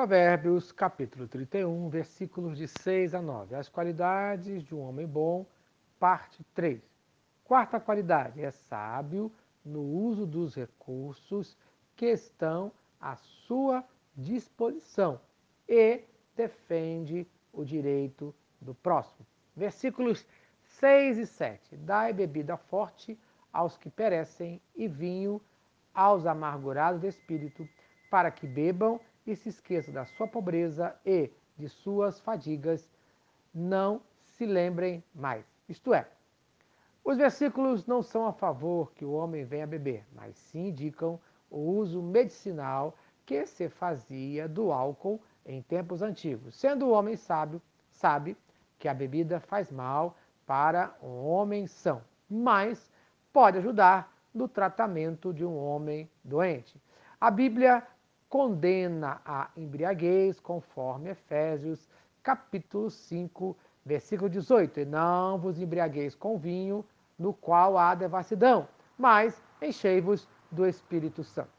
[0.00, 3.54] Provérbios, capítulo 31, versículos de 6 a 9.
[3.54, 5.44] As qualidades de um homem bom,
[5.98, 6.80] parte 3.
[7.44, 9.30] Quarta qualidade é sábio
[9.62, 11.54] no uso dos recursos
[11.94, 13.84] que estão à sua
[14.16, 15.20] disposição
[15.68, 16.00] e
[16.34, 19.26] defende o direito do próximo.
[19.54, 20.26] Versículos
[20.62, 21.76] 6 e 7.
[21.76, 23.20] Dai bebida forte
[23.52, 25.42] aos que perecem e vinho
[25.92, 27.68] aos amargurados de espírito,
[28.10, 32.88] para que bebam e se esqueçam da sua pobreza e de suas fadigas,
[33.54, 35.44] não se lembrem mais.
[35.68, 36.08] Isto é,
[37.04, 41.18] os versículos não são a favor que o homem venha beber, mas sim indicam
[41.50, 46.54] o uso medicinal que se fazia do álcool em tempos antigos.
[46.54, 47.60] Sendo o homem sábio,
[47.90, 48.36] sabe
[48.78, 52.90] que a bebida faz mal para um homem são, mas
[53.32, 56.80] pode ajudar no tratamento de um homem doente.
[57.20, 57.86] A Bíblia
[58.30, 61.88] condena a embriaguez, conforme Efésios
[62.22, 64.80] capítulo 5, versículo 18.
[64.80, 66.84] E não vos embriagueis com vinho,
[67.18, 71.50] no qual há devassidão, mas enchei-vos do Espírito Santo.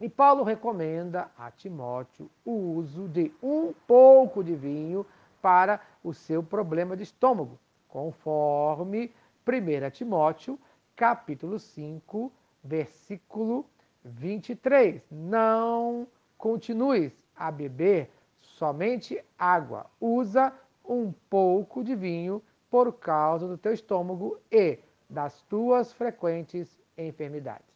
[0.00, 5.04] E Paulo recomenda a Timóteo o uso de um pouco de vinho
[5.42, 7.58] para o seu problema de estômago,
[7.88, 9.12] conforme
[9.46, 10.58] 1 Timóteo,
[10.94, 13.66] capítulo 5, versículo
[14.06, 15.02] 23.
[15.10, 16.06] Não
[16.38, 19.86] continues a beber somente água.
[20.00, 20.52] Usa
[20.84, 27.66] um pouco de vinho por causa do teu estômago e das tuas frequentes enfermidades.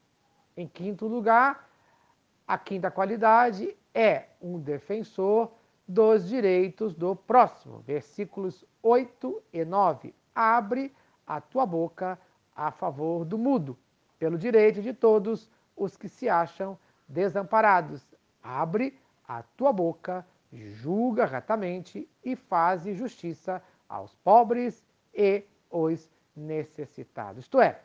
[0.57, 1.69] Em quinto lugar,
[2.47, 5.53] a quinta qualidade é um defensor
[5.87, 7.81] dos direitos do próximo.
[7.81, 10.15] Versículos 8 e 9.
[10.35, 10.95] Abre
[11.27, 12.19] a tua boca
[12.55, 13.79] a favor do mudo,
[14.19, 15.49] pelo direito de todos
[15.81, 16.79] os que se acham
[17.09, 18.07] desamparados.
[18.43, 27.45] Abre a tua boca, julga retamente e faze justiça aos pobres e os necessitados.
[27.45, 27.81] Isto é,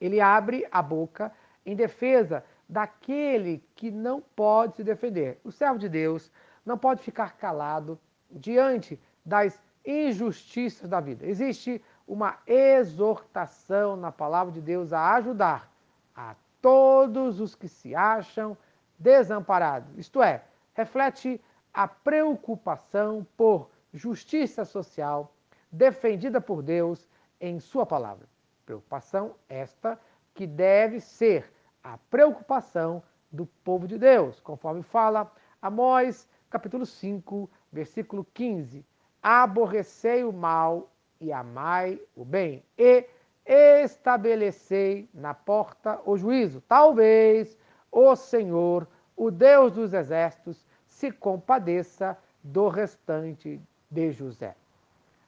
[0.00, 1.32] ele abre a boca
[1.64, 5.38] em defesa daquele que não pode se defender.
[5.44, 6.32] O servo de Deus
[6.66, 7.98] não pode ficar calado
[8.30, 11.24] diante das injustiças da vida.
[11.26, 15.70] Existe uma exortação na palavra de Deus a ajudar
[16.14, 18.56] a todos os que se acham
[18.98, 19.98] desamparados.
[19.98, 20.42] Isto é,
[20.72, 21.38] reflete
[21.74, 25.34] a preocupação por justiça social
[25.70, 27.06] defendida por Deus
[27.38, 28.26] em Sua palavra.
[28.64, 30.00] Preocupação esta
[30.32, 35.30] que deve ser a preocupação do povo de Deus, conforme fala
[35.60, 38.82] Amós, capítulo 5, versículo 15.
[39.22, 43.06] Aborrecei o mal e amai o bem, e
[43.46, 46.62] estabelecei na porta o juízo.
[46.62, 47.58] Talvez
[47.90, 53.60] o Senhor, o Deus dos exércitos, se compadeça do restante
[53.90, 54.56] de José.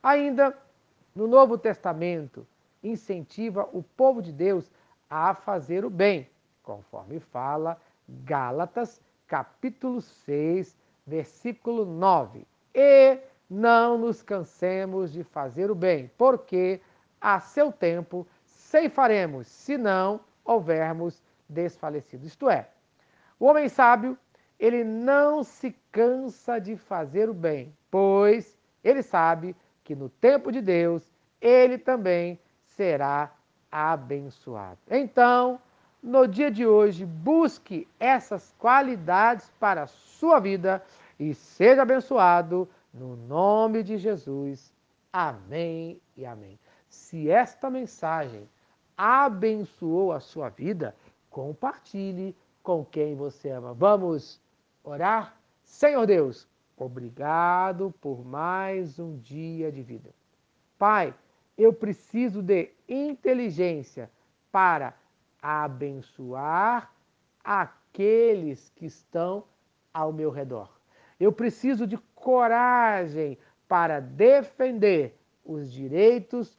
[0.02, 0.56] Ainda
[1.14, 2.46] no Novo Testamento,
[2.82, 4.70] incentiva o povo de Deus
[5.08, 6.28] a fazer o bem,
[6.62, 10.76] conforme fala Gálatas, capítulo 6,
[11.06, 12.46] versículo 9.
[12.74, 13.18] E
[13.48, 16.80] não nos cansemos de fazer o bem, porque
[17.20, 22.26] a seu tempo ceifaremos, se não houvermos desfalecido.
[22.26, 22.68] Isto é,
[23.38, 24.18] o homem sábio,
[24.58, 30.60] ele não se cansa de fazer o bem, pois ele sabe que no tempo de
[30.60, 31.02] Deus
[31.40, 33.32] ele também será
[33.70, 34.78] abençoado.
[34.90, 35.60] Então,
[36.02, 40.82] no dia de hoje, busque essas qualidades para a sua vida
[41.18, 44.72] e seja abençoado no nome de Jesus.
[45.12, 46.58] Amém e amém.
[46.88, 48.48] Se esta mensagem
[48.96, 50.94] abençoou a sua vida,
[51.30, 53.74] compartilhe com quem você ama.
[53.74, 54.40] Vamos
[54.82, 55.36] orar?
[55.62, 60.10] Senhor Deus, obrigado por mais um dia de vida.
[60.78, 61.14] Pai,
[61.56, 64.10] eu preciso de inteligência
[64.50, 64.94] para
[65.40, 66.92] abençoar
[67.42, 69.44] aqueles que estão
[69.92, 70.70] ao meu redor.
[71.18, 73.38] Eu preciso de coragem
[73.68, 76.58] para defender os direitos